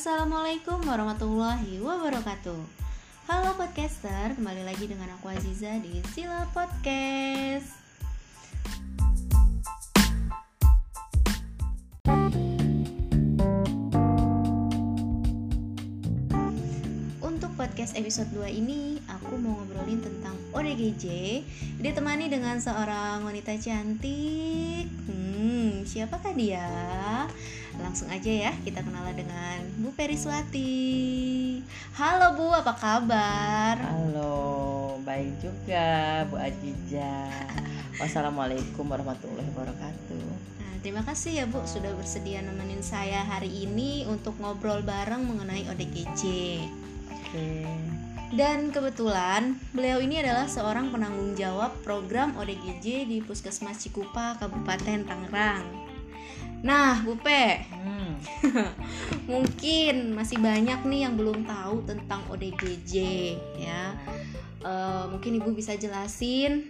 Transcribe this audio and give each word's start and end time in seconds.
Assalamualaikum 0.00 0.80
warahmatullahi 0.88 1.76
wabarakatuh. 1.76 2.56
Halo 3.28 3.52
podcaster, 3.52 4.32
kembali 4.32 4.64
lagi 4.64 4.88
dengan 4.88 5.12
aku 5.12 5.28
Aziza 5.28 5.76
di 5.76 6.00
Sila 6.16 6.48
Podcast 6.56 7.79
podcast 17.80 17.96
episode 17.96 18.28
2 18.36 18.60
ini, 18.60 19.00
aku 19.08 19.40
mau 19.40 19.56
ngobrolin 19.56 20.04
tentang 20.04 20.36
ODGJ 20.52 21.04
Ditemani 21.80 22.28
dengan 22.28 22.60
seorang 22.60 23.24
wanita 23.24 23.56
cantik 23.56 24.84
Hmm, 25.08 25.80
siapakah 25.88 26.36
dia? 26.36 26.68
Langsung 27.80 28.12
aja 28.12 28.28
ya, 28.28 28.52
kita 28.68 28.84
kenalan 28.84 29.16
dengan 29.16 29.64
Bu 29.80 29.96
Periswati. 29.96 30.84
Halo 31.96 32.36
Bu, 32.36 32.52
apa 32.52 32.76
kabar? 32.76 33.80
Halo, 33.80 35.00
baik 35.00 35.40
juga 35.40 36.28
Bu 36.28 36.36
Ajija. 36.36 37.32
Wassalamualaikum 38.04 38.84
warahmatullahi 38.92 39.48
wabarakatuh. 39.56 40.28
Nah, 40.60 40.74
terima 40.84 41.00
kasih 41.00 41.32
ya 41.32 41.44
Bu 41.48 41.64
sudah 41.64 41.96
bersedia 41.96 42.44
nemenin 42.44 42.84
saya 42.84 43.24
hari 43.24 43.48
ini 43.64 44.04
untuk 44.04 44.36
ngobrol 44.36 44.84
bareng 44.84 45.24
mengenai 45.24 45.64
ODGJ. 45.64 46.28
Oke. 47.30 47.62
Dan 48.30 48.74
kebetulan 48.74 49.58
beliau 49.74 50.02
ini 50.02 50.18
adalah 50.18 50.46
seorang 50.50 50.90
penanggung 50.90 51.34
jawab 51.34 51.74
program 51.86 52.34
ODGJ 52.38 53.06
di 53.06 53.18
Puskesmas 53.22 53.82
Cikupa, 53.82 54.38
Kabupaten 54.38 55.06
Tangerang. 55.06 55.66
Nah, 56.62 57.02
Bu 57.06 57.14
Pe, 57.18 57.64
Hmm, 57.72 58.20
mungkin 59.32 60.12
masih 60.12 60.42
banyak 60.42 60.84
nih 60.84 61.08
yang 61.08 61.14
belum 61.16 61.48
tahu 61.48 61.86
tentang 61.88 62.20
ODGJ 62.28 62.94
ya. 63.56 63.94
Eh, 64.60 65.04
mungkin 65.08 65.40
Ibu 65.40 65.56
bisa 65.56 65.72
jelasin 65.74 66.68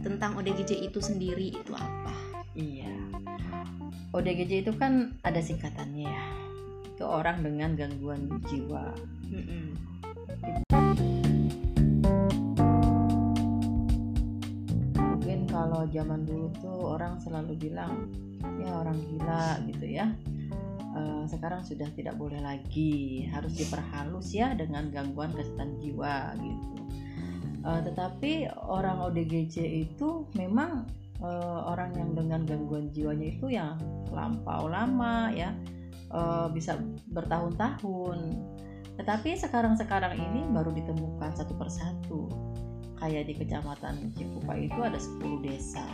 tentang 0.00 0.38
ODGJ 0.40 0.80
itu 0.88 1.02
sendiri 1.02 1.52
itu 1.52 1.72
apa? 1.74 2.14
iya. 2.56 2.88
ODGJ 4.16 4.64
itu 4.64 4.72
kan 4.74 5.12
ada 5.20 5.38
singkatannya 5.38 6.08
ya. 6.08 6.24
Itu 6.88 7.04
orang 7.04 7.44
dengan 7.44 7.76
gangguan 7.76 8.40
jiwa. 8.48 8.96
Mm-mm. 9.28 9.64
Mungkin 14.96 15.38
kalau 15.48 15.84
zaman 15.92 16.24
dulu 16.24 16.48
tuh 16.58 16.96
orang 16.96 17.20
selalu 17.20 17.52
bilang 17.68 18.08
ya 18.60 18.72
orang 18.72 18.96
gila 19.04 19.60
gitu 19.68 19.86
ya. 19.86 20.06
Eh, 20.98 21.24
sekarang 21.28 21.62
sudah 21.62 21.86
tidak 21.92 22.16
boleh 22.16 22.40
lagi, 22.40 23.28
harus 23.28 23.52
diperhalus 23.54 24.32
ya 24.32 24.56
dengan 24.56 24.88
gangguan 24.88 25.30
kesehatan 25.36 25.76
jiwa 25.78 26.32
gitu. 26.40 26.78
Eh, 27.68 27.80
tetapi 27.84 28.48
orang 28.64 29.02
ODGJ 29.12 29.56
itu 29.84 30.24
memang 30.38 30.88
eh, 31.20 31.60
orang 31.68 31.92
yang 31.98 32.16
dengan 32.16 32.46
gangguan 32.48 32.88
jiwanya 32.94 33.26
itu 33.28 33.46
yang 33.52 33.76
lampau 34.08 34.70
lama 34.70 35.28
ya, 35.34 35.52
eh, 36.14 36.46
bisa 36.54 36.80
bertahun-tahun. 37.12 38.18
Tetapi 38.98 39.38
sekarang-sekarang 39.38 40.18
ini 40.18 40.42
baru 40.50 40.74
ditemukan 40.74 41.30
satu 41.38 41.54
persatu. 41.54 42.26
Kayak 42.98 43.30
di 43.30 43.34
kecamatan 43.38 44.10
Cikupa 44.18 44.58
itu 44.58 44.78
ada 44.82 44.98
10 44.98 45.38
desa. 45.46 45.86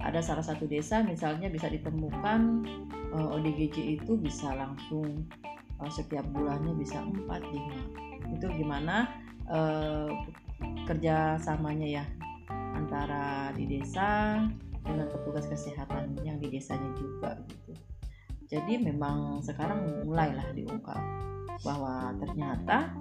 Ada 0.00 0.24
salah 0.24 0.40
satu 0.40 0.64
desa 0.64 1.04
misalnya 1.04 1.52
bisa 1.52 1.68
ditemukan 1.68 2.64
eh, 3.12 3.34
ODGJ 3.36 4.00
itu 4.00 4.16
bisa 4.16 4.48
langsung 4.56 5.28
eh, 5.76 5.92
setiap 5.92 6.24
bulannya 6.32 6.72
bisa 6.80 7.04
4 7.04 7.28
5. 7.28 8.32
Itu 8.40 8.48
gimana 8.48 9.12
eh, 9.52 10.08
kerjasamanya 10.88 12.00
ya 12.00 12.04
antara 12.72 13.52
di 13.52 13.68
desa 13.68 14.40
dengan 14.80 15.04
petugas 15.12 15.44
kesehatan 15.52 16.16
yang 16.24 16.40
di 16.40 16.48
desanya 16.48 16.96
juga 16.96 17.36
gitu. 17.44 17.76
Jadi 18.46 18.80
memang 18.80 19.42
sekarang 19.42 20.06
mulailah 20.06 20.48
diungkap 20.54 21.02
bahwa 21.64 22.12
ternyata 22.20 22.92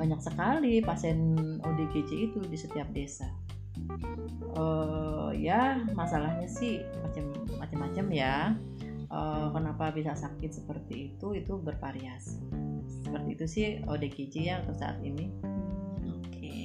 banyak 0.00 0.20
sekali 0.24 0.80
pasien 0.80 1.36
ODGJ 1.60 2.32
itu 2.32 2.40
di 2.48 2.56
setiap 2.56 2.88
desa. 2.96 3.28
Eh, 4.50 5.30
ya 5.40 5.84
masalahnya 5.92 6.48
sih 6.48 6.80
macam 7.04 7.32
macam-macam 7.60 8.06
ya. 8.12 8.56
Eh, 9.10 9.46
kenapa 9.52 9.90
bisa 9.92 10.16
sakit 10.16 10.50
seperti 10.54 11.12
itu 11.14 11.36
itu 11.36 11.52
bervariasi. 11.60 12.40
Seperti 13.04 13.28
itu 13.34 13.44
sih 13.48 13.66
ODGJ 13.84 14.34
ya 14.40 14.54
untuk 14.64 14.80
saat 14.80 14.98
ini. 15.04 15.28
Oke. 16.06 16.56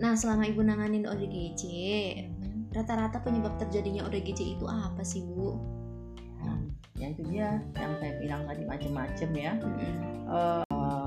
Nah, 0.00 0.16
selama 0.16 0.48
Ibu 0.48 0.64
nanganin 0.64 1.04
ODGJ, 1.04 1.62
rata-rata 2.72 3.20
penyebab 3.20 3.60
terjadinya 3.60 4.08
ODGJ 4.08 4.56
itu 4.56 4.64
apa 4.64 5.04
sih, 5.04 5.20
Bu? 5.20 5.79
Ya 7.00 7.16
itu 7.16 7.24
dia 7.32 7.64
yang 7.80 7.96
saya 7.96 8.12
bilang 8.20 8.44
tadi 8.44 8.62
macam-macam 8.68 9.30
ya. 9.32 9.52
Eh, 10.28 10.64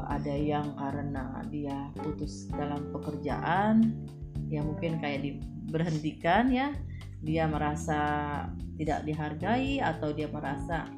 ada 0.09 0.33
yang 0.33 0.73
karena 0.73 1.37
dia 1.53 1.77
putus 2.01 2.49
dalam 2.49 2.89
pekerjaan 2.89 3.93
ya 4.49 4.65
mungkin 4.65 4.97
kayak 4.97 5.21
diberhentikan 5.21 6.49
ya. 6.49 6.73
Dia 7.21 7.45
merasa 7.47 8.01
tidak 8.75 9.05
dihargai 9.05 9.79
atau 9.79 10.11
dia 10.11 10.27
merasa 10.27 10.89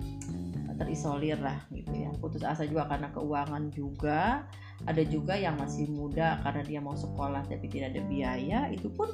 terisolir 0.80 1.40
lah 1.44 1.60
gitu 1.76 1.92
ya. 1.92 2.12
Putus 2.20 2.44
asa 2.48 2.64
juga 2.64 2.88
karena 2.88 3.12
keuangan 3.12 3.72
juga. 3.76 4.48
Ada 4.88 5.08
juga 5.08 5.40
yang 5.40 5.56
masih 5.56 5.88
muda 5.88 6.40
karena 6.44 6.62
dia 6.64 6.80
mau 6.84 6.96
sekolah 6.96 7.48
tapi 7.48 7.68
tidak 7.68 7.96
ada 7.96 8.02
biaya. 8.08 8.60
Itu 8.72 8.92
pun 8.92 9.08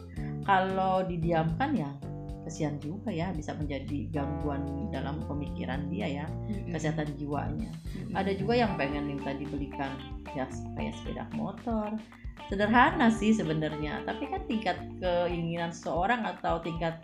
kalau 0.46 1.06
didiamkan 1.06 1.78
ya 1.78 1.91
kesian 2.46 2.81
juga 2.81 3.13
ya 3.13 3.29
bisa 3.34 3.53
menjadi 3.53 4.09
gangguan 4.09 4.90
dalam 4.90 5.22
pemikiran 5.29 5.88
dia 5.90 6.24
ya 6.24 6.25
kesehatan 6.69 7.13
jiwanya. 7.18 7.72
Ada 8.18 8.34
juga 8.35 8.57
yang 8.57 8.75
pengen 8.75 9.07
minta 9.07 9.31
dibelikan 9.35 9.94
ya 10.34 10.50
kayak 10.78 10.94
sepeda 10.97 11.25
motor. 11.38 11.94
Sederhana 12.50 13.07
sih 13.13 13.31
sebenarnya 13.31 14.03
tapi 14.03 14.28
kan 14.28 14.44
tingkat 14.44 14.75
keinginan 15.00 15.72
seseorang 15.72 16.25
atau 16.25 16.59
tingkat 16.59 17.00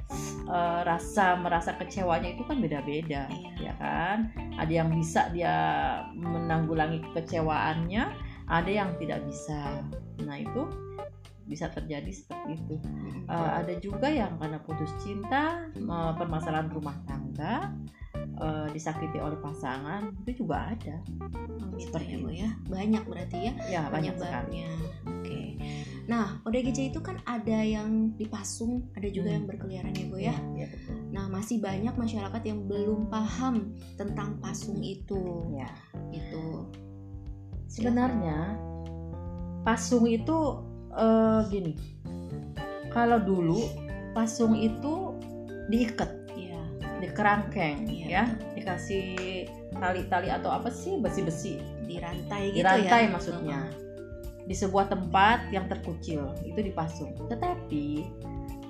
eh, 0.50 0.82
rasa 0.84 1.40
merasa 1.40 1.72
kecewanya 1.78 2.36
itu 2.36 2.44
kan 2.44 2.60
beda-beda 2.60 3.30
Iya. 3.32 3.72
ya 3.72 3.74
kan? 3.80 4.18
Ada 4.60 4.74
yang 4.84 4.90
bisa 4.92 5.32
dia 5.32 5.56
menanggulangi 6.18 7.00
kekecewaannya 7.12 8.04
ada 8.48 8.72
yang 8.72 8.96
tidak 9.00 9.24
bisa. 9.28 9.84
Nah 10.24 10.38
itu 10.40 10.87
bisa 11.48 11.72
terjadi 11.72 12.12
seperti 12.12 12.60
itu. 12.60 12.76
Eh, 13.26 13.50
ada 13.56 13.74
juga 13.80 14.08
yang 14.08 14.36
karena 14.36 14.60
putus 14.60 14.92
cinta 15.00 15.66
eh, 15.72 16.12
permasalahan 16.14 16.68
rumah 16.70 16.96
tangga 17.04 17.72
eh, 18.38 18.68
disakiti 18.70 19.18
oleh 19.18 19.40
pasangan 19.40 20.12
itu 20.22 20.44
juga 20.44 20.70
ada 20.70 21.00
Oh, 21.58 21.80
seperti 21.80 22.10
ya, 22.10 22.18
itu. 22.18 22.30
ya. 22.38 22.50
Banyak 22.68 23.04
berarti 23.06 23.38
ya 23.48 23.54
ya 23.70 23.82
banyak 23.88 24.16
sekali. 24.16 24.66
Oke. 25.06 25.42
Nah, 26.08 26.40
ODGJ 26.42 26.90
itu 26.90 27.04
kan 27.04 27.20
ada 27.24 27.60
yang 27.60 28.16
dipasung, 28.16 28.88
ada 28.96 29.12
juga 29.12 29.28
Hmm. 29.28 29.36
yang 29.36 29.46
berkeliaran 29.46 29.92
ya, 29.92 30.06
Bu 30.08 30.18
ya. 30.18 30.36
ya 30.56 30.68
betul 30.72 30.96
Nah, 31.12 31.26
masih 31.28 31.60
banyak 31.60 31.94
masyarakat 31.94 32.42
yang 32.46 32.64
belum 32.64 33.08
paham 33.08 33.76
tentang 33.96 34.40
pasung 34.40 34.80
itu. 34.80 35.52
ya 35.54 35.68
Gitu. 36.10 36.68
sebenarnya 37.68 38.56
pasung 39.62 40.08
itu 40.08 40.64
eh, 40.98 41.40
gini. 41.54 41.74
Kalau 42.92 43.22
dulu 43.22 43.62
pasung 44.18 44.58
itu 44.58 45.14
diikat 45.70 46.10
Iya. 46.34 46.62
di 46.98 47.08
kerangkeng 47.14 47.86
Iya, 47.86 48.06
ya. 48.10 48.24
dikasih 48.58 49.06
tali-tali 49.78 50.34
atau 50.34 50.50
apa 50.50 50.74
sih 50.74 50.98
besi-besi? 50.98 51.62
Di 51.86 52.02
rantai 52.02 52.50
di 52.52 52.60
gitu 52.60 52.66
ya. 52.66 52.74
rantai 52.74 53.04
maksudnya. 53.14 53.60
Di 54.48 54.56
sebuah 54.56 54.88
tempat 54.90 55.52
yang 55.52 55.68
terkucil 55.68 56.32
itu 56.48 56.60
dipasung 56.64 57.14
tetapi 57.28 58.08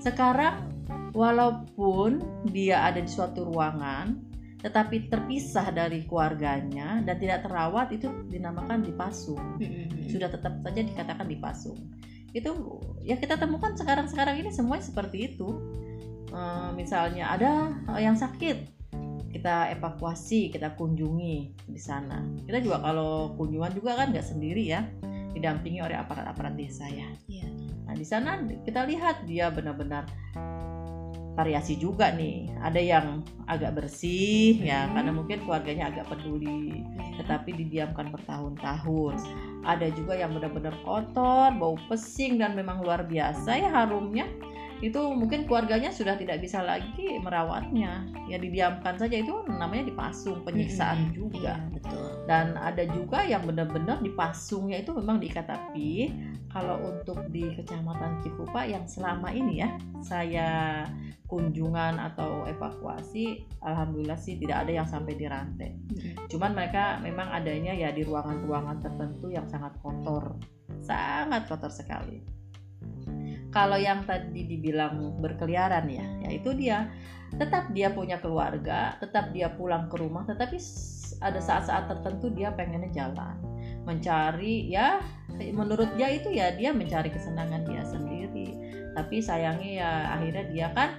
sekarang 0.02 0.74
walaupun 1.13 2.22
dia 2.50 2.81
ada 2.90 3.02
di 3.02 3.10
suatu 3.10 3.46
ruangan 3.46 4.18
tetapi 4.57 5.06
terpisah 5.07 5.69
dari 5.69 6.02
keluarganya 6.10 7.06
dan 7.06 7.16
tidak 7.22 7.46
terawat 7.46 7.94
itu 7.94 8.10
dinamakan 8.25 8.81
dipasung 8.81 9.62
sudah 10.10 10.34
tetap 10.34 10.57
saja 10.66 10.81
dikatakan 10.81 11.30
dipasung 11.30 11.78
itu 12.34 12.52
ya 13.02 13.16
kita 13.16 13.40
temukan 13.40 13.76
sekarang-sekarang 13.76 14.40
ini 14.40 14.50
semuanya 14.52 14.84
seperti 14.84 15.34
itu 15.36 15.50
Eh, 16.28 16.70
misalnya 16.76 17.32
ada 17.32 17.72
eh, 17.96 18.04
yang 18.04 18.20
sakit 18.20 18.76
kita 19.32 19.72
evakuasi 19.80 20.52
kita 20.52 20.76
kunjungi 20.76 21.56
di 21.72 21.80
sana 21.80 22.20
kita 22.44 22.60
juga 22.60 22.84
kalau 22.84 23.32
kunjungan 23.40 23.72
juga 23.72 23.96
kan 23.96 24.12
nggak 24.12 24.28
sendiri 24.36 24.68
ya 24.68 24.84
didampingi 25.32 25.80
oleh 25.80 25.96
aparat-aparat 25.96 26.52
desa 26.60 26.84
ya 26.92 27.08
Iya. 27.32 27.48
nah 27.88 27.96
di 27.96 28.04
sana 28.04 28.44
kita 28.44 28.84
lihat 28.84 29.24
dia 29.24 29.48
benar-benar 29.48 30.04
variasi 31.38 31.78
juga 31.78 32.10
nih. 32.18 32.50
Ada 32.66 32.82
yang 32.82 33.22
agak 33.46 33.78
bersih 33.78 34.58
ya 34.58 34.90
Hmm. 34.90 34.94
karena 34.98 35.12
mungkin 35.14 35.38
keluarganya 35.46 35.94
agak 35.94 36.10
peduli, 36.10 36.82
Iya. 36.82 37.22
tetapi 37.22 37.50
didiamkan 37.54 38.10
bertahun-tahun. 38.10 39.16
Ada 39.65 39.89
juga 39.94 40.13
yang 40.18 40.36
benar-benar 40.36 40.74
kotor, 40.86 41.54
bau 41.57 41.77
pesing 41.89 42.38
dan 42.42 42.54
memang 42.54 42.81
luar 42.83 43.06
biasa 43.06 43.57
ya 43.57 43.69
harumnya. 43.71 44.25
Itu 44.80 45.14
mungkin 45.18 45.50
keluarganya 45.50 45.90
sudah 45.90 46.16
tidak 46.16 46.40
bisa 46.40 46.62
lagi 46.62 47.18
merawatnya. 47.20 48.06
Ya 48.30 48.38
didiamkan 48.38 48.96
saja 49.00 49.18
itu 49.18 49.34
namanya 49.50 49.90
dipasung, 49.90 50.46
penyiksaan 50.46 51.10
Mm-mm. 51.10 51.16
juga 51.16 51.38
Iya, 51.38 51.56
betul. 51.72 52.08
dan 52.28 52.46
ada 52.60 52.84
juga 52.92 53.24
yang 53.24 53.44
benar-benar 53.48 54.04
dipasungnya 54.04 54.84
itu 54.84 54.92
memang 54.92 55.18
diikat 55.22 55.48
api 55.48 56.12
kalau 56.52 56.80
untuk 56.92 57.24
di 57.32 57.48
kecamatan 57.56 58.20
Cikupa 58.24 58.68
yang 58.68 58.84
selama 58.90 59.32
ini 59.32 59.64
ya 59.64 59.70
saya 60.04 60.50
kunjungan 61.28 62.00
atau 62.00 62.48
evakuasi 62.48 63.44
alhamdulillah 63.64 64.16
sih 64.20 64.40
tidak 64.40 64.68
ada 64.68 64.72
yang 64.84 64.88
sampai 64.88 65.14
dirantai 65.16 65.72
Mm-mm. 65.76 66.28
cuman 66.32 66.52
mereka 66.56 67.00
memang 67.04 67.28
adanya 67.32 67.72
ya 67.76 67.92
di 67.92 68.04
ruangan-ruangan 68.04 68.80
tertentu 68.84 69.32
yang 69.32 69.48
sangat 69.48 69.76
kotor 69.80 70.36
sangat 70.84 71.48
kotor 71.48 71.72
sekali 71.72 72.24
kalau 73.57 73.81
yang 73.81 74.06
tadi 74.06 74.45
dibilang 74.45 75.18
berkeliaran 75.18 75.89
ya 75.89 76.06
ya 76.21 76.30
itu 76.30 76.54
dia 76.54 76.94
tetap 77.42 77.74
dia 77.74 77.89
punya 77.89 78.21
keluarga 78.21 78.94
tetap 79.01 79.33
dia 79.33 79.50
pulang 79.57 79.89
ke 79.89 79.98
rumah 79.98 80.30
tetapi 80.30 80.62
ada 81.25 81.42
saat-saat 81.42 81.89
tertentu 81.89 82.30
dia 82.30 82.54
pengennya 82.54 82.94
jalan 82.94 83.33
mencari 83.89 84.69
ya 84.69 85.01
menurut 85.57 85.89
dia 85.98 86.13
itu 86.13 86.30
ya 86.30 86.54
dia 86.54 86.69
mencari 86.69 87.09
kesenangan 87.09 87.65
dia 87.65 87.81
sendiri 87.81 88.54
tapi 88.94 89.25
sayangnya 89.25 89.71
ya 89.81 89.92
akhirnya 90.13 90.45
dia 90.54 90.68
kan 90.77 90.89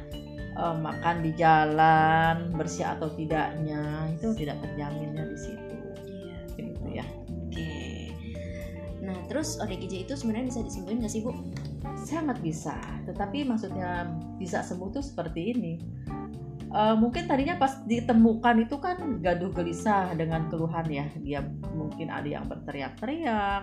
eh, 0.58 0.76
makan 0.82 1.22
di 1.22 1.31
jalan 1.38 2.50
bersih 2.58 2.90
atau 2.90 3.06
tidaknya 3.14 4.10
itu 4.19 4.34
tidak 4.34 4.58
terjaminnya 4.66 5.31
di 5.31 5.38
situ 5.38 5.78
Iya. 6.58 6.75
gitu 6.75 6.88
ya 6.90 7.06
Oke. 7.49 8.12
Nah, 9.08 9.16
terus 9.31 9.56
ODGJ 9.56 10.05
itu 10.05 10.12
sebenarnya 10.12 10.52
bisa 10.52 10.60
disembuhin 10.60 11.00
nggak 11.00 11.12
sih, 11.12 11.25
Bu? 11.25 11.32
Sangat 11.97 12.39
bisa 12.43 12.77
tetapi 13.09 13.47
maksudnya 13.49 14.11
bisa 14.37 14.61
sembuh 14.61 14.89
tuh 14.93 15.05
seperti 15.05 15.41
ini. 15.57 15.75
Eh, 16.69 16.95
mungkin 17.01 17.25
tadinya 17.25 17.57
pas 17.57 17.81
ditemukan 17.89 18.69
itu 18.69 18.77
kan 18.77 19.25
gaduh 19.25 19.49
gelisah 19.57 20.13
dengan 20.13 20.53
keluhan 20.53 20.85
ya. 20.85 21.07
Dia 21.25 21.41
mungkin 21.73 22.13
ada 22.13 22.29
yang 22.29 22.45
berteriak-teriak 22.45 23.63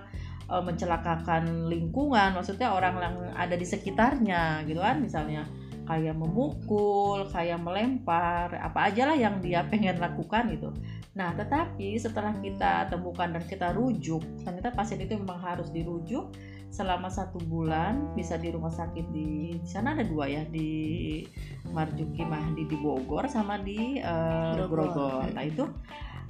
eh, 0.49 0.63
mencelakakan 0.65 1.69
lingkungan 1.69 2.33
maksudnya 2.33 2.73
orang 2.73 2.97
yang 2.97 3.15
ada 3.37 3.53
di 3.53 3.65
sekitarnya 3.67 4.65
gitu 4.65 4.81
kan. 4.81 5.05
Misalnya 5.05 5.45
kayak 5.85 6.17
memukul 6.17 7.29
kayak 7.29 7.61
melempar 7.61 8.57
apa 8.57 8.89
aja 8.89 9.05
lah 9.05 9.17
yang 9.17 9.37
dia 9.37 9.61
pengen 9.69 10.01
lakukan 10.01 10.49
gitu. 10.49 10.73
Nah 11.13 11.29
tetapi 11.37 12.01
setelah 12.01 12.33
kita 12.41 12.89
temukan 12.89 13.29
dan 13.37 13.45
kita 13.45 13.69
rujuk 13.77 14.25
ternyata 14.41 14.73
pasien 14.73 14.97
itu 14.97 15.13
memang 15.13 15.37
harus 15.37 15.69
dirujuk 15.69 16.33
selama 16.75 17.07
satu 17.07 17.39
bulan 17.47 18.11
bisa 18.19 18.35
di 18.35 18.51
rumah 18.51 18.67
sakit 18.67 19.07
di, 19.15 19.55
di 19.55 19.67
sana 19.69 19.95
ada 19.95 20.03
dua 20.03 20.27
ya 20.27 20.43
di 20.43 21.23
Marjuki 21.71 22.27
Mahdi 22.27 22.67
di 22.67 22.75
Bogor 22.75 23.31
sama 23.31 23.55
di 23.63 24.03
eh, 24.03 24.53
Grogol. 24.59 24.91
Grogol. 24.91 25.31
Nah 25.31 25.43
itu 25.47 25.63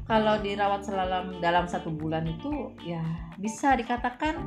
kalau 0.05 0.37
dirawat 0.37 0.85
selama 0.85 1.41
dalam 1.41 1.65
satu 1.65 1.89
bulan 1.89 2.29
itu 2.29 2.77
ya 2.85 3.01
bisa 3.41 3.73
dikatakan 3.73 4.37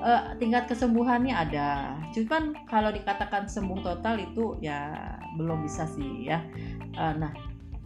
eh, 0.00 0.24
tingkat 0.40 0.64
kesembuhannya 0.72 1.36
ada. 1.36 2.00
Cuman 2.16 2.56
kalau 2.64 2.88
dikatakan 2.88 3.44
sembuh 3.44 3.84
total 3.84 4.24
itu 4.24 4.56
ya 4.64 4.96
belum 5.36 5.60
bisa 5.60 5.84
sih 5.92 6.24
ya. 6.24 6.40
Eh, 6.96 7.14
nah 7.20 7.32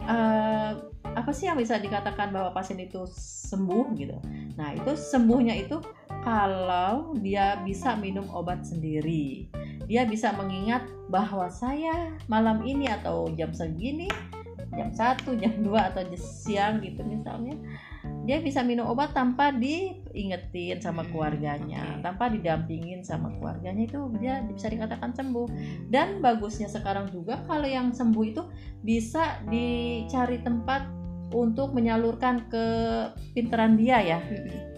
eh, 0.07 0.71
apa 1.11 1.31
sih 1.35 1.51
yang 1.51 1.59
bisa 1.59 1.75
dikatakan 1.75 2.31
bahwa 2.31 2.55
pasien 2.55 2.79
itu 2.79 3.03
sembuh 3.51 3.85
gitu? 3.99 4.15
Nah 4.55 4.79
itu 4.79 4.95
sembuhnya 4.95 5.59
itu 5.59 5.98
kalau 6.23 7.15
dia 7.19 7.59
bisa 7.63 7.95
minum 7.95 8.27
obat 8.31 8.63
sendiri. 8.65 9.47
Dia 9.89 10.05
bisa 10.05 10.35
mengingat 10.35 10.85
bahwa 11.09 11.49
saya 11.49 12.13
malam 12.29 12.61
ini 12.61 12.85
atau 12.85 13.31
jam 13.33 13.49
segini 13.49 14.05
jam 14.69 14.93
1, 14.93 15.41
jam 15.41 15.53
2 15.65 15.89
atau 15.89 16.01
jam 16.05 16.21
siang 16.21 16.75
gitu 16.85 17.01
misalnya 17.01 17.57
dia 18.23 18.37
bisa 18.39 18.61
minum 18.61 18.85
obat 18.85 19.17
tanpa 19.17 19.49
diingetin 19.49 20.77
sama 20.77 21.01
Hmm, 21.01 21.09
keluarganya 21.09 21.97
tanpa 22.05 22.29
didampingin 22.29 23.01
sama 23.01 23.33
keluarganya 23.33 23.89
itu 23.89 23.97
dia 24.21 24.45
bisa 24.45 24.69
dikatakan 24.69 25.17
sembuh. 25.17 25.49
Dan 25.89 26.21
bagusnya 26.21 26.69
sekarang 26.69 27.09
juga 27.09 27.41
kalau 27.49 27.65
yang 27.65 27.89
sembuh 27.89 28.25
itu 28.29 28.45
bisa 28.85 29.41
dicari 29.49 30.45
tempat 30.45 30.85
untuk 31.33 31.73
menyalurkan 31.73 32.45
ke 32.53 32.65
pinteran 33.33 33.73
dia 33.81 33.97
ya. 34.05 34.19
Mm-mm. 34.21 34.68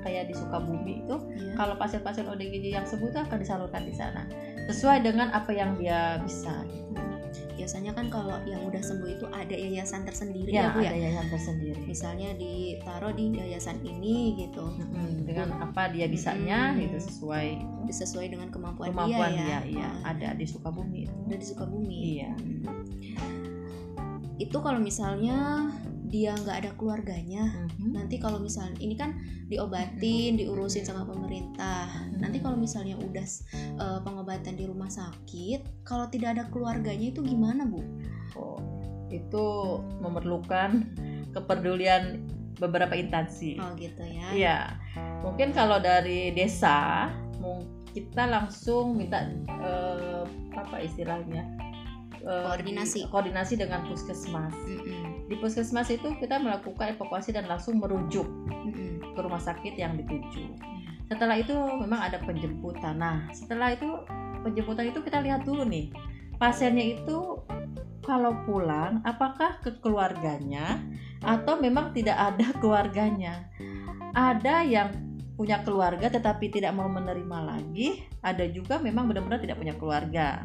Kayak 0.00 0.26
di 0.26 0.34
Sukabumi 0.34 1.02
itu 1.02 1.16
Iya. 1.32 1.54
kalau 1.54 1.74
pasien-pasien 1.74 2.24
ODGJ 2.24 2.66
yang 2.72 2.84
sembuh 2.84 3.08
itu 3.08 3.20
akan 3.20 3.38
disalurkan 3.38 3.82
di 3.82 3.92
sana 3.92 4.22
sesuai 4.66 5.02
dengan 5.02 5.28
apa 5.30 5.50
yang 5.50 5.76
dia 5.76 6.18
bisa 6.20 6.64
Biasanya 7.54 7.92
kan 7.92 8.08
kalau 8.08 8.40
yang 8.48 8.64
udah 8.64 8.80
sembuh 8.80 9.06
itu 9.06 9.28
ada 9.28 9.52
yayasan 9.52 10.02
tersendiri 10.02 10.48
ya 10.48 10.72
ya, 10.72 10.72
Bu 10.72 10.80
ya. 10.80 10.90
ada 10.90 10.98
yayasan 10.98 11.28
tersendiri 11.28 11.80
Misalnya 11.84 12.28
ditaruh 12.32 13.12
di 13.12 13.24
yayasan 13.30 13.76
ini 13.84 14.16
gitu. 14.40 14.64
Mm-mm, 14.64 15.28
dengan 15.28 15.60
apa 15.60 15.92
dia 15.92 16.08
bisanya 16.08 16.72
Mm-mm. 16.72 16.88
gitu 16.88 16.96
sesuai 17.04 17.48
Sesuai 17.92 18.32
dengan 18.32 18.48
kemampuan, 18.48 18.96
kemampuan 18.96 19.30
dia 19.36 19.44
ya. 19.44 19.44
dia 19.44 19.60
iya 19.76 19.88
Ah, 20.02 20.16
ada 20.16 20.32
di 20.32 20.48
Sukabumi 20.48 21.04
itu. 21.04 21.14
Udah 21.20 21.36
di 21.36 21.46
Sukabumi. 21.46 21.98
Iya. 22.16 22.30
Hmm. 22.32 22.64
Itu 24.40 24.56
kalau 24.58 24.80
misalnya 24.80 25.68
dia 26.10 26.34
nggak 26.34 26.66
ada 26.66 26.70
keluarganya, 26.74 27.46
Mhm. 27.78 27.94
nanti 27.94 28.18
kalau 28.18 28.42
misalnya 28.42 28.74
ini 28.82 28.98
kan 28.98 29.14
diobatin, 29.46 30.34
diurusin 30.34 30.82
sama 30.82 31.06
pemerintah. 31.06 31.86
Nanti 32.18 32.42
kalau 32.42 32.58
misalnya 32.58 32.98
udah 32.98 33.26
eh, 33.56 34.00
pengobatan 34.02 34.58
di 34.58 34.66
rumah 34.66 34.90
sakit, 34.90 35.86
kalau 35.86 36.10
tidak 36.10 36.36
ada 36.36 36.44
keluarganya 36.50 37.14
itu 37.14 37.22
gimana, 37.22 37.62
Bu? 37.64 37.80
Oh, 38.34 38.58
itu 39.08 39.46
memerlukan 40.02 40.84
kepedulian 41.34 42.26
beberapa 42.60 42.92
instansi 42.92 43.56
Oh 43.56 43.72
gitu 43.78 44.02
ya. 44.04 44.28
Iya, 44.34 44.58
mungkin 45.24 45.54
kalau 45.54 45.80
dari 45.80 46.34
desa, 46.34 47.08
kita 47.90 48.26
langsung 48.30 48.94
minta 48.98 49.26
eh, 49.48 50.22
apa 50.54 50.76
istilahnya 50.82 51.69
Eh, 52.20 52.44
Koordinasi. 52.44 53.08
koordinasi 53.08 53.56
dengan 53.56 53.80
puskesmas. 53.88 54.52
Mm-mm. 54.68 55.24
Di 55.24 55.40
puskesmas 55.40 55.88
itu 55.88 56.12
kita 56.20 56.36
melakukan 56.36 56.92
evakuasi 56.92 57.32
dan 57.32 57.48
langsung 57.48 57.80
merujuk 57.80 58.28
Mm-mm. 58.28 59.16
ke 59.16 59.20
rumah 59.24 59.40
sakit 59.40 59.72
yang 59.80 59.96
dituju. 59.96 60.52
Setelah 61.08 61.40
itu 61.40 61.56
memang 61.56 62.12
ada 62.12 62.20
penjemputan. 62.20 63.00
Nah, 63.00 63.24
setelah 63.32 63.72
itu 63.72 63.88
penjemputan 64.44 64.92
itu 64.92 65.00
kita 65.00 65.24
lihat 65.24 65.48
dulu 65.48 65.64
nih, 65.64 65.88
pasiennya 66.36 67.00
itu 67.00 67.40
kalau 68.04 68.36
pulang 68.44 69.00
apakah 69.08 69.56
ke 69.64 69.80
keluarganya 69.80 70.80
atau 71.24 71.56
memang 71.56 71.96
tidak 71.96 72.20
ada 72.20 72.52
keluarganya. 72.60 73.48
Ada 74.12 74.66
yang 74.66 74.92
punya 75.40 75.64
keluarga 75.64 76.12
tetapi 76.12 76.52
tidak 76.52 76.76
mau 76.76 76.84
menerima 76.84 77.38
lagi, 77.48 78.04
ada 78.20 78.44
juga 78.44 78.76
memang 78.76 79.08
benar-benar 79.08 79.40
tidak 79.40 79.56
punya 79.56 79.72
keluarga. 79.80 80.44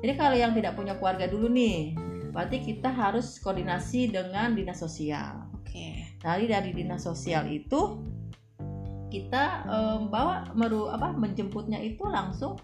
Jadi 0.00 0.12
kalau 0.16 0.36
yang 0.36 0.52
tidak 0.52 0.76
punya 0.76 0.94
keluarga 1.00 1.26
dulu 1.28 1.48
nih, 1.48 1.96
berarti 2.36 2.60
kita 2.60 2.92
harus 2.92 3.40
koordinasi 3.40 4.12
dengan 4.12 4.52
dinas 4.52 4.80
sosial. 4.80 5.48
Oke. 5.56 6.16
Tadi 6.20 6.44
dari 6.44 6.70
dinas 6.76 7.04
sosial 7.04 7.48
itu 7.48 8.04
kita 9.08 9.64
em, 9.64 10.00
bawa 10.10 10.50
meru 10.52 10.90
apa 10.90 11.14
menjemputnya 11.14 11.78
itu 11.78 12.02
langsung 12.04 12.58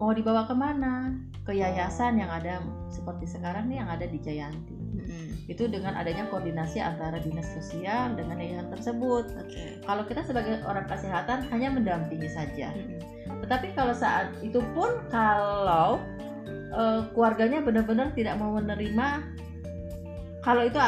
mau 0.00 0.16
dibawa 0.16 0.48
ke 0.48 0.54
mana 0.56 1.14
ke 1.44 1.52
yayasan 1.56 2.16
yang 2.20 2.32
ada 2.32 2.64
seperti 2.88 3.28
sekarang 3.28 3.68
nih 3.68 3.84
yang 3.84 3.90
ada 3.92 4.08
di 4.08 4.18
Jayanti 4.18 4.76
Mm-mm. 4.96 5.26
itu 5.46 5.68
dengan 5.68 5.92
adanya 5.96 6.24
koordinasi 6.32 6.80
antara 6.80 7.20
dinas 7.20 7.46
sosial 7.52 8.16
dengan 8.16 8.40
yayasan 8.40 8.72
tersebut 8.72 9.28
Oke. 9.36 9.84
kalau 9.84 10.02
kita 10.08 10.24
sebagai 10.24 10.64
orang 10.64 10.88
kesehatan 10.88 11.44
hanya 11.52 11.68
mendampingi 11.68 12.32
saja 12.32 12.72
Mm-mm. 12.72 13.00
tetapi 13.44 13.76
kalau 13.76 13.92
saat 13.92 14.32
itu 14.40 14.64
pun 14.72 15.04
kalau 15.12 16.00
eh, 16.70 17.00
keluarganya 17.12 17.60
benar-benar 17.60 18.14
tidak 18.14 18.38
mau 18.38 18.56
menerima 18.56 19.26
kalau 20.40 20.64
itu 20.64 20.78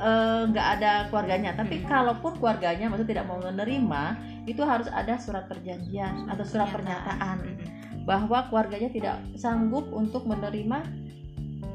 eh, 0.00 0.42
nggak 0.48 0.66
ada 0.80 0.92
keluarganya 1.10 1.56
tapi 1.56 1.82
Hmm. 1.82 1.88
kalaupun 1.88 2.38
keluarganya 2.38 2.86
maksud 2.88 3.08
tidak 3.08 3.26
mau 3.26 3.40
menerima 3.40 4.02
itu 4.48 4.62
harus 4.64 4.88
ada 4.88 5.20
surat 5.20 5.46
perjanjian 5.46 6.26
atau 6.32 6.44
surat 6.48 6.72
pernyataan 6.72 7.44
Mm-mm. 7.44 8.08
bahwa 8.08 8.48
keluarganya 8.48 8.88
tidak 8.88 9.16
sanggup 9.36 9.84
untuk 9.92 10.24
menerima 10.24 10.80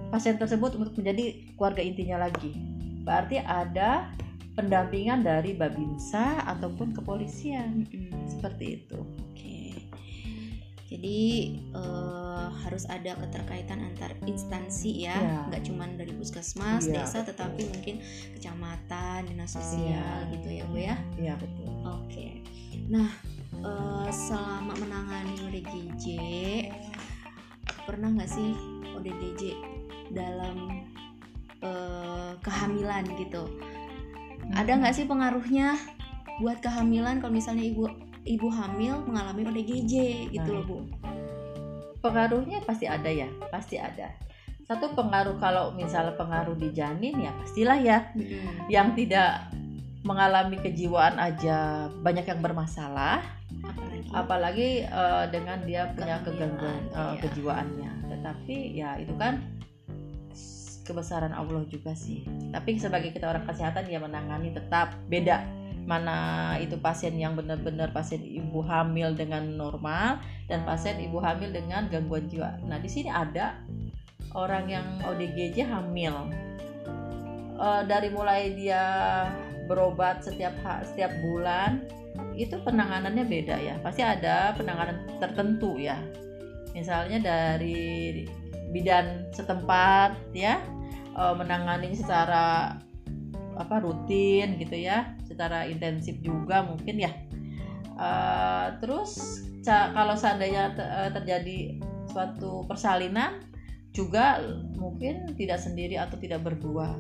pasien 0.10 0.36
tersebut 0.41 0.74
untuk 0.74 0.98
menjadi 0.98 1.53
keluarga 1.55 1.81
intinya 1.86 2.25
lagi 2.25 2.57
berarti 3.05 3.38
ada 3.45 4.10
pendampingan 4.55 5.22
dari 5.22 5.53
babinsa 5.53 6.41
ataupun 6.48 6.95
kepolisian 6.95 7.86
Mm-mm. 7.91 8.25
seperti 8.25 8.81
itu. 8.81 9.00
Jadi 10.85 11.19
eh, 11.73 12.47
harus 12.61 12.85
ada 12.85 13.17
keterkaitan 13.17 13.81
antar 13.81 14.13
instansi 14.23 15.09
ya, 15.09 15.17
Iya. 15.17 15.39
nggak 15.49 15.63
cuma 15.65 15.89
dari 15.89 16.13
puskesmas, 16.13 16.85
Iya, 16.85 17.01
desa, 17.01 17.21
betul. 17.21 17.29
tetapi 17.33 17.61
mungkin 17.73 17.95
kecamatan, 18.37 19.19
dinas 19.25 19.49
sosial 19.49 20.29
Iya. 20.29 20.33
gitu 20.37 20.47
ya 20.51 20.63
bu 20.69 20.77
ya. 20.77 20.95
Iya 21.17 21.33
betul. 21.41 21.69
Oke. 21.83 22.25
Nah, 22.85 23.09
eh, 23.55 24.09
selama 24.13 24.73
menangani 24.77 25.33
ODGJ, 25.41 26.05
pernah 27.83 28.13
nggak 28.13 28.29
sih 28.29 28.53
ODGJ 28.93 29.41
dalam 30.11 30.85
eh, 31.59 32.33
kehamilan 32.39 33.09
gitu? 33.17 33.49
Ada 34.53 34.77
nggak 34.77 34.93
sih 34.93 35.09
pengaruhnya 35.09 35.73
buat 36.37 36.61
kehamilan 36.61 37.17
kalau 37.17 37.33
misalnya 37.33 37.65
ibu 37.65 37.89
ibu 38.25 38.50
hamil 38.50 39.05
mengalami 39.05 39.46
ODGJ 39.46 39.94
gitu 40.34 40.50
Nah, 40.51 40.58
loh 40.60 40.63
bu? 40.65 40.77
pengaruhnya 42.01 42.62
pasti 42.62 42.86
ada 42.86 43.10
ya 43.10 43.25
pasti 43.50 43.82
ada 43.82 44.13
satu 44.65 44.94
pengaruh 44.98 45.38
kalau 45.38 45.74
misalnya 45.74 46.13
pengaruh 46.17 46.58
di 46.58 46.70
janin 46.74 47.17
ya 47.17 47.32
pastilah 47.38 47.77
ya 47.82 47.98
Mm-mm. 48.13 48.70
yang 48.70 48.94
tidak 48.94 49.50
mengalami 50.05 50.58
kejiwaan 50.62 51.17
aja 51.17 51.89
banyak 52.01 52.25
yang 52.25 52.41
bermasalah 52.46 53.25
Apalagi? 53.65 54.10
apalagi 54.13 54.70
eh, 54.86 55.25
dengan 55.34 55.58
dia 55.65 55.89
punya 55.98 56.22
kegangguan 56.22 56.82
eh, 56.94 56.98
iya. 56.98 57.22
kejiwaannya 57.25 57.91
tetapi 58.10 58.55
ya 58.77 58.89
itu 59.01 59.13
kan 59.17 59.41
kebesaran 60.86 61.34
Allah 61.34 61.65
juga 61.65 61.98
sih 61.98 62.22
tapi 62.53 62.77
sebagai 62.77 63.10
kita 63.10 63.25
orang 63.25 63.50
kesehatan 63.50 63.89
ya 63.89 63.98
menangani 63.98 64.53
tetap 64.53 64.94
beda 65.10 65.41
mana 65.85 66.57
itu 66.57 66.75
pasien 66.81 67.13
yang 67.15 67.37
benar-benar 67.37 67.93
pasien 67.93 68.25
ibu 68.25 68.65
hamil 68.65 69.13
dengan 69.13 69.45
normal 69.53 70.17
dan 70.49 70.65
pasien 70.65 70.97
ibu 70.97 71.21
hamil 71.21 71.53
dengan 71.53 71.85
gangguan 71.93 72.25
jiwa. 72.25 72.57
Nah 72.65 72.81
di 72.81 72.89
sini 72.89 73.13
ada 73.13 73.61
orang 74.33 74.65
yang 74.67 74.85
ODGJ 75.05 75.61
hamil. 75.69 76.33
Eh, 77.55 77.81
dari 77.87 78.09
mulai 78.11 78.51
dia 78.57 78.83
berobat 79.69 80.25
setiap 80.25 80.53
setiap 80.83 81.13
bulan 81.23 81.85
itu 82.35 82.57
penanganannya 82.65 83.23
beda 83.23 83.55
ya. 83.61 83.75
Pasti 83.79 84.01
ada 84.01 84.57
penanganan 84.57 85.05
tertentu 85.21 85.77
ya. 85.77 86.01
Misalnya 86.73 87.21
dari 87.21 88.25
bidan 88.73 89.29
setempat 89.31 90.17
ya 90.33 90.57
eh, 91.13 91.33
menangani 91.37 91.93
secara 91.93 92.75
apa 93.55 93.81
rutin 93.83 94.59
gitu 94.59 94.75
ya 94.75 95.15
secara 95.27 95.65
intensif 95.67 96.19
juga 96.21 96.63
mungkin 96.63 96.95
ya. 97.00 97.12
Eh, 97.95 98.67
terus 98.83 99.41
kalau 99.65 100.13
seandainya 100.19 100.75
eh, 100.77 101.09
terjadi 101.15 101.57
suatu 102.12 102.67
persalinan 102.67 103.41
juga 103.95 104.43
mungkin 104.75 105.31
tidak 105.39 105.63
sendiri 105.63 105.95
atau 105.95 106.19
tidak 106.19 106.43
berdua. 106.43 106.95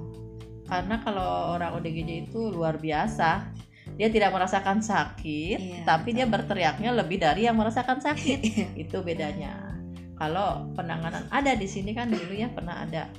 Karena 0.65 0.97
kalau 1.03 1.53
orang 1.53 1.77
ODGJ 1.77 2.31
itu 2.31 2.49
luar 2.49 2.81
biasa 2.81 3.53
dia 3.95 4.09
tidak 4.09 4.33
merasakan 4.33 4.81
sakit 4.81 5.59
Iya, 5.61 5.85
tapi 5.85 6.11
betul. 6.11 6.17
dia 6.17 6.25
berteriaknya 6.25 6.89
lebih 6.91 7.21
dari 7.21 7.45
yang 7.45 7.55
merasakan 7.55 8.01
sakit. 8.01 8.39
Itu 8.83 9.05
bedanya. 9.05 9.77
Kalau 10.17 10.71
penanganan 10.73 11.27
ada 11.29 11.53
di 11.53 11.67
sini 11.67 11.93
kan 11.93 12.09
dulu 12.09 12.33
ya 12.33 12.49
pernah 12.49 12.81
ada 12.81 13.11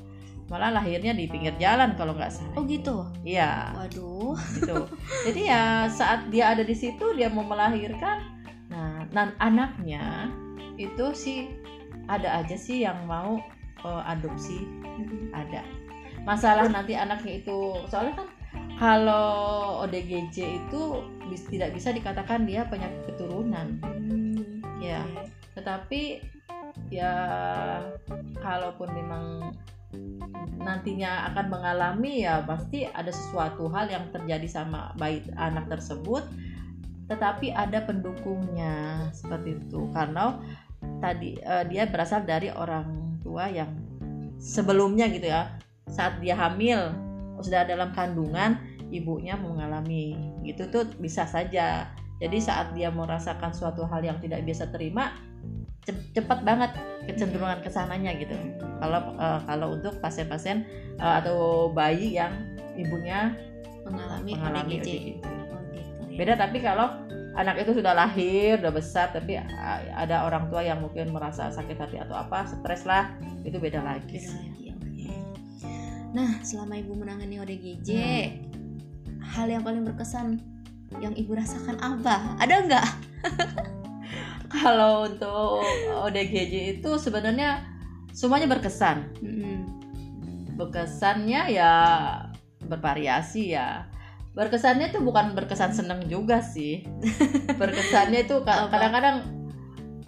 malah 0.46 0.70
lahirnya 0.70 1.10
di 1.10 1.26
pinggir 1.26 1.54
jalan 1.58 1.98
kalau 1.98 2.14
nggak 2.14 2.30
salah. 2.30 2.54
Oh 2.54 2.62
gitu. 2.66 3.02
iya. 3.26 3.74
Waduh. 3.74 4.38
gitu. 4.54 4.86
Jadi 5.26 5.40
ya 5.50 5.90
saat 5.90 6.30
dia 6.30 6.54
ada 6.54 6.62
di 6.62 6.74
situ 6.74 7.14
dia 7.18 7.26
mau 7.26 7.42
melahirkan. 7.42 8.22
Nah 8.70 9.06
dan 9.10 9.34
anaknya 9.42 10.30
itu 10.78 11.10
sih 11.16 11.50
ada 12.06 12.42
aja 12.42 12.54
sih 12.54 12.86
yang 12.86 13.06
mau 13.10 13.42
eh, 13.82 14.02
adopsi. 14.06 14.62
Ada. 15.34 15.66
Masalah 16.22 16.70
nanti 16.70 16.94
anaknya 16.94 17.42
itu 17.42 17.82
soalnya 17.90 18.22
kan 18.22 18.28
kalau 18.76 19.80
ODGJ 19.88 20.36
itu 20.66 20.82
bis- 21.32 21.48
tidak 21.48 21.74
bisa 21.74 21.90
dikatakan 21.90 22.46
dia 22.46 22.66
penyakit 22.70 23.02
keturunan. 23.14 23.80
Hmm, 23.82 24.62
ya. 24.78 25.02
tetapi 25.56 26.20
ya 26.92 27.16
kalaupun 28.44 28.92
memang 28.92 29.24
nantinya 30.60 31.30
akan 31.32 31.46
mengalami 31.46 32.26
ya 32.26 32.42
pasti 32.42 32.90
ada 32.90 33.14
sesuatu 33.14 33.70
hal 33.70 33.86
yang 33.86 34.10
terjadi 34.10 34.46
sama 34.50 34.92
bayi 34.98 35.22
anak 35.38 35.70
tersebut. 35.70 36.26
Tetapi 37.06 37.54
ada 37.54 37.86
pendukungnya 37.86 39.06
seperti 39.14 39.62
itu. 39.62 39.86
Karena 39.94 40.42
tadi 40.98 41.38
eh, 41.38 41.64
dia 41.70 41.86
berasal 41.86 42.26
dari 42.26 42.50
orang 42.50 43.18
tua 43.22 43.46
yang 43.46 43.70
sebelumnya 44.42 45.06
gitu 45.08 45.30
ya 45.30 45.54
saat 45.86 46.18
dia 46.18 46.34
hamil 46.34 46.92
sudah 47.38 47.62
dalam 47.62 47.94
kandungan 47.94 48.58
ibunya 48.90 49.38
mengalami. 49.38 50.18
Gitu 50.42 50.66
tuh 50.70 50.90
bisa 50.98 51.30
saja. 51.30 51.94
Jadi 52.16 52.40
saat 52.40 52.72
dia 52.72 52.88
merasakan 52.88 53.52
suatu 53.52 53.84
hal 53.86 54.00
yang 54.00 54.18
tidak 54.24 54.42
biasa 54.42 54.72
terima 54.72 55.12
cepat 55.86 56.42
banget 56.42 56.74
kecenderungan 57.06 57.62
ke 57.62 57.70
sananya 57.70 58.10
gitu 58.18 58.34
kalau 58.82 59.14
eh, 59.16 59.40
kalau 59.46 59.66
untuk 59.78 59.94
pasien-pasien 60.02 60.66
eh, 60.98 61.14
atau 61.22 61.70
bayi 61.70 62.18
yang 62.18 62.34
ibunya 62.76 63.32
mengalami, 63.86 64.30
mengalami 64.34 64.74
ODGJ. 64.82 64.90
ODGJ. 64.90 64.90
Oh 65.54 65.60
gitu 65.70 66.02
ya. 66.10 66.16
Beda 66.18 66.34
tapi 66.34 66.58
kalau 66.60 66.86
anak 67.36 67.60
itu 67.62 67.70
sudah 67.76 67.92
lahir, 67.92 68.58
udah 68.58 68.72
besar 68.72 69.12
tapi 69.12 69.36
uh, 69.36 69.80
ada 69.92 70.24
orang 70.24 70.48
tua 70.48 70.64
yang 70.64 70.80
mungkin 70.80 71.12
merasa 71.12 71.52
sakit 71.52 71.76
hati 71.76 72.00
atau 72.00 72.16
apa, 72.16 72.48
stres 72.48 72.88
lah, 72.88 73.12
itu 73.44 73.60
beda 73.60 73.84
lagi. 73.84 74.24
Beda 74.24 74.40
lagi, 74.40 74.64
oke. 74.72 75.06
Nah, 76.16 76.30
selama 76.40 76.80
ibu 76.80 76.96
menangani 76.96 77.36
ODGJ, 77.44 77.90
Hmm. 77.92 79.20
hal 79.20 79.46
yang 79.52 79.60
paling 79.60 79.84
berkesan 79.84 80.40
yang 80.96 81.12
ibu 81.12 81.36
rasakan 81.36 81.76
apa? 81.76 82.40
Ada 82.40 82.54
nggak? 82.64 82.86
Kalau 84.52 85.06
untuk 85.08 85.62
ODGJ 86.06 86.80
itu 86.80 86.90
sebenarnya 86.98 87.66
semuanya 88.14 88.48
berkesan. 88.48 89.10
Mm-mm. 89.20 89.58
Berkesannya 90.56 91.52
ya 91.52 91.72
bervariasi 92.64 93.52
ya. 93.52 93.86
Berkesannya 94.36 94.92
itu 94.92 95.00
bukan 95.00 95.32
berkesan 95.32 95.72
seneng 95.72 96.04
juga 96.08 96.40
sih. 96.40 96.84
Berkesannya 97.60 98.28
itu 98.28 98.40
kadang-kadang 98.44 99.24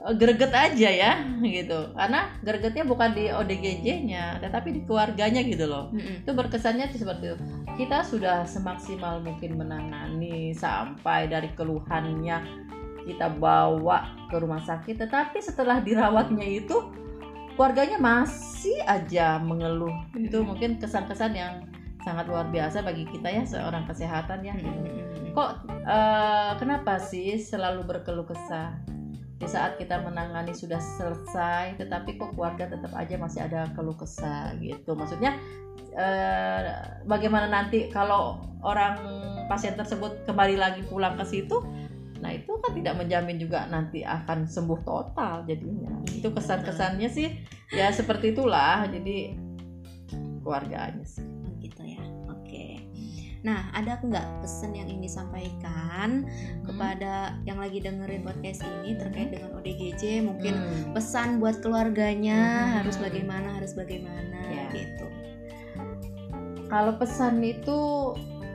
eh, 0.04 0.14
greget 0.16 0.52
aja 0.52 0.88
ya 0.88 1.12
gitu. 1.44 1.92
Karena 1.96 2.32
gregetnya 2.44 2.84
bukan 2.84 3.16
di 3.16 3.32
ODGJ-nya, 3.32 4.40
tetapi 4.40 4.72
di 4.72 4.80
keluarganya 4.84 5.40
gitu 5.44 5.68
loh. 5.68 5.90
Mm-mm. 5.92 6.24
itu 6.24 6.30
berkesannya 6.32 6.92
seperti 6.92 7.32
itu 7.32 7.36
kita 7.78 8.02
sudah 8.02 8.42
semaksimal 8.42 9.22
mungkin 9.22 9.54
menangani 9.54 10.50
sampai 10.50 11.30
dari 11.30 11.46
keluhannya 11.54 12.42
kita 13.08 13.32
bawa 13.32 14.12
ke 14.28 14.36
rumah 14.36 14.60
sakit. 14.60 15.00
Tetapi 15.00 15.40
setelah 15.40 15.80
dirawatnya 15.80 16.44
itu 16.44 16.92
keluarganya 17.56 17.96
masih 17.96 18.76
aja 18.84 19.40
mengeluh. 19.40 19.92
Itu 20.12 20.44
mungkin 20.44 20.76
kesan-kesan 20.76 21.32
yang 21.32 21.64
sangat 22.06 22.30
luar 22.30 22.46
biasa 22.52 22.84
bagi 22.84 23.08
kita 23.08 23.28
ya 23.32 23.42
seorang 23.48 23.88
kesehatan 23.88 24.44
ya. 24.44 24.54
Mm-mm. 24.54 25.32
kok 25.34 25.66
eh, 25.68 26.52
kenapa 26.60 27.02
sih 27.02 27.40
selalu 27.40 27.82
berkeluh 27.88 28.28
kesah? 28.28 28.76
Di 29.38 29.46
saat 29.46 29.78
kita 29.78 30.02
menangani 30.02 30.50
sudah 30.50 30.82
selesai 30.82 31.78
tetapi 31.78 32.18
kok 32.18 32.34
keluarga 32.34 32.66
tetap 32.66 32.90
aja 32.94 33.14
masih 33.18 33.40
ada 33.42 33.70
keluh 33.74 33.94
kesah 33.94 34.54
gitu. 34.62 34.94
Maksudnya 34.94 35.34
eh, 35.94 36.62
bagaimana 37.06 37.50
nanti 37.50 37.90
kalau 37.90 38.42
orang 38.62 38.98
pasien 39.46 39.74
tersebut 39.74 40.26
kembali 40.26 40.58
lagi 40.58 40.82
pulang 40.86 41.14
ke 41.16 41.24
situ 41.26 41.62
nah 42.18 42.34
itu 42.34 42.50
kan 42.58 42.74
tidak 42.74 42.98
menjamin 42.98 43.38
juga 43.38 43.70
nanti 43.70 44.02
akan 44.02 44.50
sembuh 44.50 44.80
total 44.82 45.46
jadinya 45.46 46.02
itu 46.10 46.26
kesan-kesannya 46.26 47.06
sih 47.06 47.30
ya 47.70 47.94
seperti 47.94 48.34
itulah 48.34 48.86
jadi 48.90 49.38
keluarganya 50.42 51.04
sih 51.04 51.26
gitu 51.60 51.82
ya. 51.84 52.00
Oke. 52.32 52.80
Nah, 53.44 53.70
ada 53.70 54.00
nggak 54.02 54.42
pesan 54.42 54.74
yang 54.74 54.88
ingin 54.90 55.06
disampaikan 55.06 56.26
kepada 56.66 57.38
yang 57.46 57.60
lagi 57.60 57.78
dengerin 57.78 58.24
podcast 58.26 58.64
ini 58.64 58.98
terkait 58.98 59.30
dengan 59.30 59.54
ODGJ? 59.60 60.24
Mungkin 60.26 60.54
Hmm. 60.56 60.96
pesan 60.96 61.38
buat 61.38 61.60
keluarganya 61.62 62.34
Hmm. 62.34 62.72
harus 62.82 62.96
bagaimana, 62.98 63.60
harus 63.60 63.76
bagaimana 63.76 64.40
Ya. 64.48 64.66
gitu. 64.74 65.06
Kalau 66.68 66.96
pesan 66.96 67.40
itu 67.44 67.78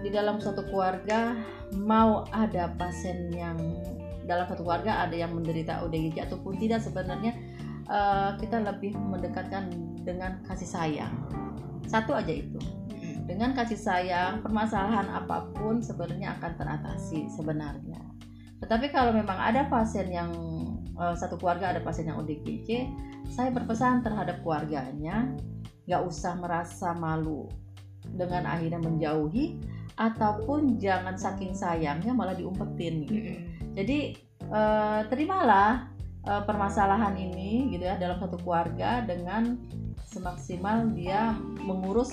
di 0.03 0.10
dalam 0.12 0.38
suatu 0.43 0.67
keluarga 0.67 1.38
mau 1.77 2.25
ada 2.32 2.72
pasien 2.77 3.34
yang 3.34 3.58
dalam 4.24 4.48
satu 4.48 4.63
keluarga 4.63 5.03
ada 5.03 5.15
yang 5.18 5.36
menderita 5.36 5.84
ODGJ 5.84 6.32
ataupun 6.32 6.56
tidak 6.62 6.80
sebenarnya 6.86 7.36
eh, 7.89 8.30
kita 8.39 8.63
lebih 8.63 8.96
mendekatkan 8.96 9.70
dengan 10.03 10.39
kasih 10.48 10.70
sayang. 10.70 11.13
Satu 11.89 12.15
aja 12.15 12.32
itu. 12.32 12.60
Dengan 13.24 13.56
kasih 13.56 13.80
sayang, 13.80 14.44
permasalahan 14.44 15.08
apa 15.08 15.48
pun 15.56 15.80
sebenarnya 15.80 16.36
akan 16.39 16.51
teratasi 16.60 17.32
sebenarnya. 17.32 18.03
Tetapi 18.60 18.92
kalau 18.92 19.15
memang 19.15 19.39
ada 19.39 19.68
pasien 19.72 20.12
yang 20.12 20.32
uh, 20.98 21.15
satu 21.18 21.38
keluarga 21.38 21.74
ada 21.74 21.82
pasien 21.82 22.10
yang 22.10 22.22
ODGJ 22.22 22.89
saya 23.32 23.50
berpesan 23.50 24.06
terhadap 24.06 24.42
keluarganya 24.46 25.34
nggak 25.88 26.01
usah 26.06 26.38
merasa 26.39 26.96
malu 26.96 27.50
dengan 28.15 28.48
akhirnya 28.48 28.80
menjauhi 28.80 29.60
ataupun 29.98 30.82
jangan 30.82 31.14
saking 31.14 31.54
sayangnya 31.54 32.14
malah 32.14 32.34
diumpetin 32.34 33.06
gitu. 33.06 33.32
Jadi 33.78 34.00
uh, 34.50 35.06
terimalah 35.10 35.90
uh, 36.26 36.42
permasalahan 36.46 37.14
ini 37.18 37.74
gitu 37.74 37.86
ya 37.86 37.98
dalam 37.98 38.18
satu 38.18 38.38
keluarga 38.42 39.06
dengan 39.06 39.58
semaksimal 40.10 40.94
dia 40.94 41.34
mengurus 41.62 42.10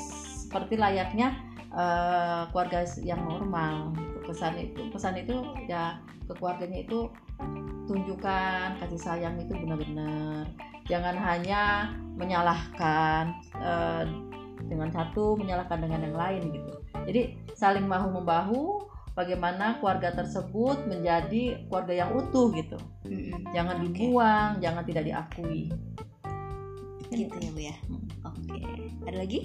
seperti 0.47 0.77
layaknya 0.81 1.37
uh, 1.73 2.49
keluarga 2.53 2.85
yang 3.01 3.21
normal. 3.25 3.97
Pesan 4.25 4.61
itu 4.61 4.93
pesan 4.93 5.19
itu 5.19 5.43
ya 5.67 5.99
ke 6.29 6.33
keluarganya 6.37 6.85
itu 6.87 7.11
tunjukkan 7.89 8.79
kasih 8.79 9.01
sayang 9.01 9.41
itu 9.41 9.57
benar-benar. 9.57 10.47
Jangan 10.87 11.17
hanya 11.23 11.95
menyalahkan 12.19 13.31
dengan 14.67 14.91
satu 14.93 15.39
menyalahkan 15.39 15.81
dengan 15.81 16.05
yang 16.05 16.17
lain 16.19 16.43
gitu 16.53 16.80
jadi 17.06 17.35
saling 17.56 17.87
bahu 17.87 18.09
membahu 18.20 18.62
bagaimana 19.14 19.78
keluarga 19.78 20.14
tersebut 20.14 20.87
menjadi 20.87 21.66
keluarga 21.66 21.94
yang 22.06 22.11
utuh 22.14 22.49
gitu. 22.54 22.78
Jangan 23.52 23.82
dibuang 23.85 24.62
jangan 24.62 24.82
tidak 24.87 25.04
diakui. 25.06 25.70
Gitu 27.11 27.37
ya 27.42 27.50
bu 27.50 27.61
ya? 27.61 27.76
Hmm. 27.90 28.06
oke. 28.23 28.42
Okay. 28.47 28.64
ada 29.11 29.18
lagi? 29.18 29.40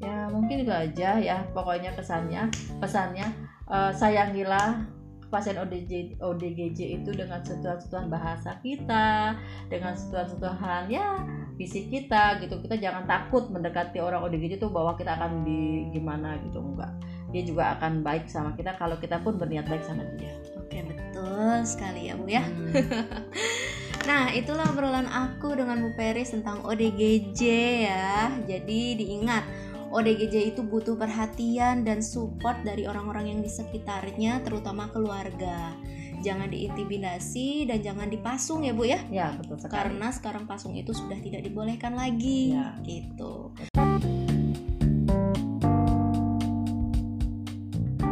Ya 0.00 0.26
mungkin 0.32 0.64
itu 0.64 0.72
aja 0.72 1.20
ya 1.20 1.44
pokoknya 1.52 1.92
pesannya 1.92 2.48
pesannya 2.80 3.28
uh, 3.68 3.92
sayangilah 3.92 4.88
pasien 5.30 5.56
ODG, 5.62 6.18
ODGJ 6.18 7.00
itu 7.00 7.10
dengan 7.14 7.38
sentuhan-sentuhan 7.46 8.10
bahasa 8.10 8.58
kita, 8.66 9.38
dengan 9.70 9.94
sentuhan-sentuhan 9.94 10.90
ya 10.90 11.22
fisik 11.60 11.92
kita 11.92 12.40
gitu. 12.40 12.56
Kita 12.64 12.80
jangan 12.80 13.04
takut 13.04 13.52
mendekati 13.52 14.00
orang 14.00 14.24
ODGJ 14.24 14.56
itu 14.56 14.72
bahwa 14.72 14.96
kita 14.96 15.12
akan 15.20 15.44
di 15.44 15.92
gimana 15.92 16.40
gitu 16.48 16.64
enggak. 16.64 16.88
Dia 17.28 17.42
juga 17.44 17.76
akan 17.76 18.00
baik 18.00 18.32
sama 18.32 18.56
kita 18.56 18.80
kalau 18.80 18.96
kita 18.96 19.20
pun 19.20 19.36
berniat 19.36 19.68
baik 19.68 19.84
sama 19.84 20.08
dia. 20.16 20.32
Oke, 20.56 20.80
betul 20.80 21.60
sekali 21.68 22.08
ya, 22.08 22.16
Bu 22.16 22.24
ya. 22.24 22.40
Hmm. 22.40 22.72
Nah, 24.08 24.32
itulah 24.32 24.64
obrolan 24.72 25.04
aku 25.04 25.52
dengan 25.52 25.84
Bu 25.84 25.92
Peris 25.92 26.32
tentang 26.32 26.64
ODGJ 26.64 27.40
ya. 27.84 28.32
Jadi 28.48 28.96
diingat, 28.96 29.44
ODGJ 29.92 30.56
itu 30.56 30.64
butuh 30.64 30.96
perhatian 30.96 31.84
dan 31.84 32.00
support 32.00 32.56
dari 32.64 32.88
orang-orang 32.88 33.36
yang 33.36 33.40
di 33.44 33.52
sekitarnya, 33.52 34.40
terutama 34.40 34.88
keluarga. 34.88 35.76
Jangan 36.20 36.52
diintimidasi 36.52 37.64
dan 37.64 37.80
jangan 37.80 38.12
dipasung 38.12 38.60
ya 38.68 38.76
bu 38.76 38.84
ya. 38.84 39.00
Ya 39.08 39.32
betul 39.40 39.56
sekali. 39.56 39.72
Karena 39.72 40.08
sekarang 40.12 40.44
pasung 40.44 40.76
itu 40.76 40.92
sudah 40.92 41.16
tidak 41.16 41.40
dibolehkan 41.40 41.96
lagi. 41.96 42.52
Ya. 42.52 42.76
Gitu. 42.84 43.56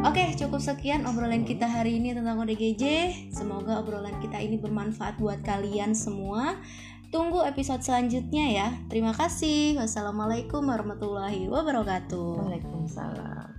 Oke, 0.08 0.24
cukup 0.40 0.64
sekian 0.64 1.04
obrolan 1.04 1.44
kita 1.44 1.68
hari 1.68 2.00
ini 2.00 2.16
tentang 2.16 2.40
ODGJ. 2.40 2.84
Semoga 3.28 3.76
obrolan 3.84 4.16
kita 4.24 4.40
ini 4.40 4.56
bermanfaat 4.56 5.20
buat 5.20 5.44
kalian 5.44 5.92
semua. 5.92 6.56
Tunggu 7.12 7.44
episode 7.44 7.84
selanjutnya 7.84 8.46
ya. 8.48 8.68
Terima 8.88 9.12
kasih. 9.12 9.76
Wassalamualaikum 9.76 10.64
warahmatullahi 10.64 11.48
wabarakatuh. 11.48 12.40
Waalaikumsalam. 12.40 13.57